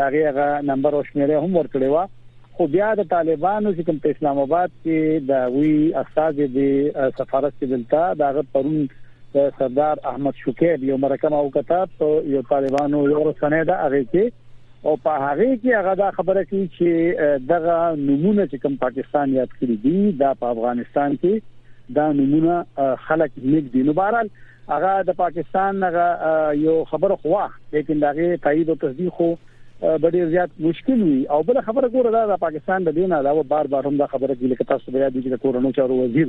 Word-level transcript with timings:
دا 0.00 0.08
غیغه 0.16 0.48
نمبر 0.72 0.94
او 0.98 1.04
شمیره 1.10 1.40
هم 1.44 1.56
ورکړی 1.60 1.94
و 1.94 2.56
خو 2.56 2.66
بیا 2.72 2.88
د 3.02 3.08
طالبانو 3.14 3.74
چې 3.76 3.86
کوم 3.90 4.02
په 4.06 4.16
اسلام 4.16 4.42
آباد 4.46 4.74
کې 4.84 5.28
دا 5.30 5.40
وی 5.56 5.72
استاد 6.04 6.42
د 6.56 7.16
سفارت 7.20 7.60
کې 7.60 7.72
دلته 7.74 8.12
دا 8.24 8.46
پرون 8.56 8.82
سردار 9.58 10.02
احمد 10.14 10.42
شکیب 10.44 10.82
یو 10.90 10.96
مرکه 11.06 11.34
ما 11.36 11.44
وکړه 11.44 11.98
په 12.02 12.22
یو 12.36 12.42
طالبانو 12.54 13.06
یو 13.14 13.24
رسنه 13.30 13.64
دا 13.70 13.80
هغه 13.84 14.04
کې 14.12 14.38
او 14.84 14.94
په 15.04 15.12
هغه 15.22 15.44
کې 15.56 15.74
هغه 15.80 15.92
دا 15.98 16.06
خبره 16.14 16.42
کوي 16.52 16.68
چې 16.76 17.42
دغه 17.50 17.76
نمونه 17.98 18.46
چې 18.46 18.62
کوم 18.62 18.76
پاکستان 18.86 19.34
یاد 19.34 19.50
کړی 19.58 19.76
دی 19.82 19.98
دا 20.22 20.30
په 20.40 20.48
افغانستان 20.54 21.12
کې 21.12 21.92
دا 21.98 22.06
نمونه 22.20 22.94
خلک 23.04 23.36
نیک 23.52 23.68
دي 23.74 23.82
نو 23.88 23.94
بهرال 23.98 24.30
هغه 24.70 24.96
د 25.10 25.16
پاکستان 25.20 25.84
هغه 25.88 26.32
یو 26.62 26.74
خبره 26.94 27.18
خو 27.26 27.34
لیکن 27.76 28.02
دا 28.06 28.10
غي 28.18 28.26
تایید 28.48 28.72
او 28.74 28.76
تصدیق 28.86 29.14
خو 29.20 29.28
ډېر 29.82 30.26
زیات 30.34 30.50
مشکل 30.66 31.00
وي 31.08 31.16
او 31.36 31.38
بل 31.52 31.60
خبره 31.68 31.88
ګوره 31.94 32.12
دا 32.16 32.24
د 32.32 32.42
پاکستان 32.46 32.84
د 32.90 32.96
دین 32.98 33.14
علاوه 33.20 33.46
بار 33.54 33.70
بار 33.76 33.88
هم 33.90 33.96
دا 34.02 34.06
خبره 34.16 34.34
کوي 34.34 34.50
لکه 34.54 34.68
تاسو 34.72 34.96
بیا 34.98 35.08
د 35.18 35.38
کورونو 35.46 35.72
چارو 35.78 35.96
وزیر 36.02 36.26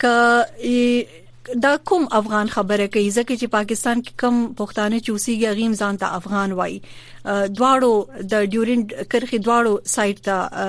ک 0.05 1.23
دا 1.52 1.75
کوم 1.85 2.05
افغان 2.19 2.49
خبره 2.52 2.85
کوي 2.93 3.08
ځکه 3.14 3.35
چې 3.41 3.46
پاکستان 3.55 3.99
کې 4.05 4.12
کم 4.20 4.37
پښتانه 4.61 5.00
چوسیږي 5.06 5.50
غیم 5.58 5.75
ځان 5.85 5.99
ته 6.02 6.11
افغان 6.20 6.55
وای 6.61 6.79
دواړو 7.58 7.91
د 8.35 8.46
ډیورین 8.55 8.85
کرخي 9.17 9.38
دواړو 9.49 9.75
سایت 9.96 10.23
ته 10.31 10.62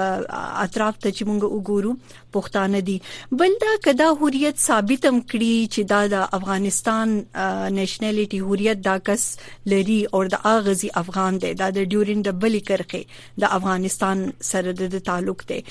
اطراف 0.63 0.97
ته 1.03 1.11
چې 1.17 1.23
مونږ 1.31 1.55
وګورو 1.55 1.93
پښتانه 2.39 2.81
دي 2.91 2.97
بل 3.43 3.55
دا 3.63 3.71
کدا 3.87 4.09
حریت 4.25 4.59
ثابتم 4.65 5.21
کړي 5.31 5.53
چې 5.73 5.81
دا 5.95 6.01
د 6.17 6.27
افغانستان 6.41 7.15
نېشنلټي 7.77 8.43
حریت 8.51 8.83
دا 8.91 8.95
کس 9.09 9.25
لري 9.75 9.99
او 10.13 10.23
د 10.37 10.45
اغزي 10.55 10.89
افغان 11.03 11.39
دی 11.43 11.53
دا 11.65 11.71
د 11.81 11.89
ډیورین 11.93 12.27
د 12.31 12.37
بلی 12.45 12.63
کرخي 12.71 13.03
د 13.43 13.55
افغانستان 13.63 14.27
سره 14.53 14.75
د 14.85 15.03
تعلق 15.11 15.47
دی 15.53 15.63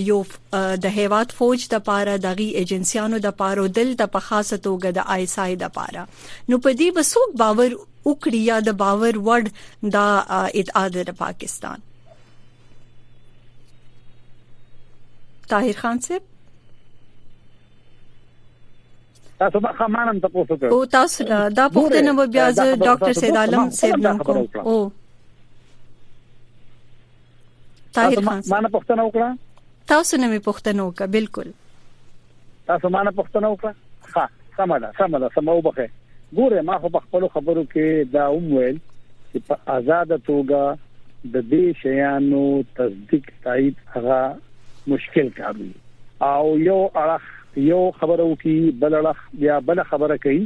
یو 0.06 0.22
د 0.52 0.86
هیواد 0.96 1.32
فوج 1.36 1.66
د 1.70 1.78
پاره 1.86 2.18
دغه 2.24 2.58
ایجنسیانو 2.62 3.18
د 3.24 3.32
پاره 3.40 3.64
دل 3.78 3.90
د 4.02 4.08
په 4.16 4.20
خاصه 4.28 4.58
توګه 4.58 4.92
د 4.98 4.98
آی 5.14 5.22
اس 5.28 5.38
آی 5.44 5.56
د 5.62 5.70
پاره 5.78 6.06
نو 6.48 6.58
په 6.66 6.70
دې 6.80 6.90
بسوک 6.98 7.34
باور 7.40 7.72
وکړي 7.72 8.40
یا 8.50 8.58
د 8.68 8.76
باور 8.82 9.18
وړ 9.28 9.48
د 9.94 9.96
اتحاد 10.60 10.98
د 11.10 11.16
پاکستان 11.22 11.82
طاهر 15.50 15.80
خان 15.80 16.00
صاحب 16.04 16.22
تاسو 19.40 19.60
به 19.64 19.72
خمانم 19.78 20.20
تاسو 20.26 20.44
ته 20.60 20.70
او 20.76 20.84
تاسو 20.86 21.24
دا 21.58 21.66
پوښتنه 21.78 22.14
به 22.20 22.26
بیا 22.36 22.50
ز 22.52 22.60
ډاکټر 22.60 23.18
سید 23.20 23.36
عالم 23.42 23.70
صاحب 23.80 24.06
نن 24.06 24.18
کوم 24.30 24.46
او 24.62 24.76
طاهر 27.98 28.24
خان 28.28 28.40
صاحب 28.42 28.54
ما 28.54 28.60
نه 28.60 28.68
پوښتنه 28.68 29.02
وکړه 29.08 29.36
تاسو 29.90 30.16
نه 30.20 30.28
می 30.30 30.38
پوښتنه 30.44 30.82
وکړه 30.82 31.06
بالکل 31.16 31.50
تاسو 32.70 32.88
ما 32.94 33.02
نه 33.08 33.10
پوښتنه 33.18 33.50
وکړه 33.50 34.16
ها 34.16 34.24
سمه 34.56 34.78
ده 34.84 34.92
سمه 34.98 35.18
ده 35.24 35.28
سمه 35.34 35.52
وبخه 35.58 35.90
ګوره 36.38 36.62
ما 36.70 36.78
خو 36.84 36.90
په 36.96 37.02
خپل 37.04 37.26
خبرو 37.34 37.62
کې 37.74 38.10
دا 38.16 38.24
وویل 38.32 38.80
چې 38.80 39.44
په 39.50 39.76
آزاد 39.76 40.14
توګه 40.16 41.36
د 41.36 41.46
دې 41.52 41.76
شیانو 41.82 42.42
تصدیق 42.80 43.30
تایید 43.46 43.78
هغه 43.94 44.92
مشکل 44.94 45.30
کار 45.38 45.56
دی 45.60 45.68
او 46.32 46.50
یو 46.64 46.80
اړه 46.88 47.64
یو 47.68 47.80
خبرو 48.02 48.28
کې 48.34 48.76
بل 48.84 49.00
اړه 49.02 49.46
یا 49.48 49.60
بل 49.72 49.84
خبره 49.94 50.18
کوي 50.28 50.42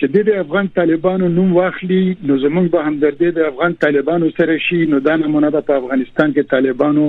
چې 0.00 0.26
د 0.26 0.36
افغان 0.42 0.68
طالبانو 0.76 1.26
نوم 1.38 1.48
واخلي 1.54 1.98
نو 2.28 2.36
زمونږ 2.42 2.68
به 2.74 2.84
همدردی 2.84 3.30
د 3.38 3.48
افغان 3.48 3.74
طالبانو 3.84 4.28
سره 4.38 4.54
شي 4.66 4.78
نو 4.92 5.00
دا 5.08 5.16
نمونه 5.22 5.50
ده 5.56 5.60
په 5.70 5.80
افغانستان 5.80 6.30
کې 6.36 6.50
طالبانو 6.52 7.08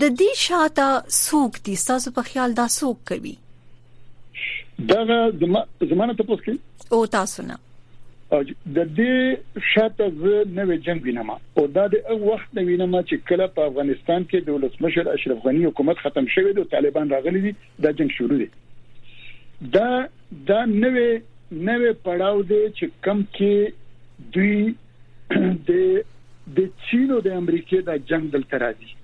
د 0.00 0.16
دې 0.22 0.30
شاته 0.44 0.88
سوق 1.18 1.58
دي 1.68 1.74
تاسو 1.90 2.12
په 2.20 2.26
خیال 2.30 2.56
دا 2.62 2.68
سوق 2.78 2.98
کوي 3.12 3.34
دا 4.92 5.00
زمانه 5.08 6.14
تاسو 6.20 6.40
کې 6.44 6.56
او 6.92 7.04
تاسو 7.18 7.46
نه 7.50 7.58
او 8.36 8.40
د 8.46 8.76
دې 8.96 9.62
شاته 9.68 10.06
ز 10.24 10.34
نوې 10.58 10.74
جنگ 10.88 11.06
وینم 11.06 11.30
او 11.36 11.64
دا 11.76 11.86
د 11.94 12.18
وخت 12.24 12.52
نوې 12.58 12.74
وینم 12.74 12.92
چې 12.98 13.24
کله 13.30 13.48
په 13.56 13.64
افغانستان 13.70 14.26
کې 14.32 14.42
د 14.48 14.58
ولسمشر 14.58 15.10
اشرف 15.14 15.40
غنی 15.46 15.64
حکومت 15.68 16.02
ختم 16.04 16.28
شوه 16.34 16.52
او 16.64 16.66
طالبان 16.76 17.10
راغلي 17.14 17.42
دي 17.46 17.52
دا 17.86 17.92
جنگ 18.02 18.14
شروع 18.18 18.38
دي 18.44 18.48
دا 19.78 19.88
دا 20.50 20.60
نوې 20.74 21.08
نوې 21.70 21.96
پړاو 22.04 22.46
دی 22.52 22.60
چې 22.78 23.02
کم 23.08 23.24
کې 23.38 23.76
دوی 24.38 24.72
د 25.68 26.56
د 26.60 26.70
چین 26.86 27.12
او 27.16 27.20
د 27.28 27.36
امریکای 27.40 27.82
دا 27.90 27.98
جنگ 28.12 28.32
دلته 28.38 28.62
راځي 28.66 28.98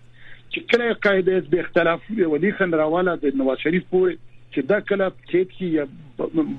چې 0.55 0.69
کله 0.71 0.95
قاعده 1.03 1.35
د 1.51 1.59
اختلاف 1.65 2.01
ولې 2.15 2.55
خندراواله 2.55 3.13
د 3.19 3.37
نواز 3.41 3.61
شریف 3.65 3.85
پورې 3.93 4.17
چې 4.55 4.65
دا 4.71 4.79
کله 4.87 5.07
چیت 5.33 5.53
کی 5.59 5.69
یا 5.75 5.85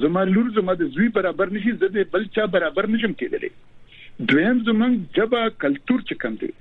زما 0.04 0.24
لور 0.34 0.50
زما 0.60 0.74
د 0.82 0.90
زوی 0.98 1.08
برابر 1.20 1.54
نشي 1.56 1.72
زه 1.84 1.94
د 1.96 2.10
بل 2.16 2.28
چا 2.38 2.44
برابر 2.58 2.88
نشم 2.96 3.16
کېدلی 3.22 4.28
دویم 4.34 4.58
زمونږ 4.66 5.18
جبا 5.20 5.42
کلچر 5.64 6.04
چې 6.10 6.20
کم 6.26 6.38
دی 6.44 6.52